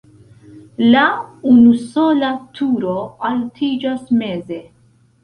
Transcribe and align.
La 0.93 1.01
unusola 1.51 2.31
turo 2.61 2.95
altiĝas 3.29 4.09
meze. 4.23 4.59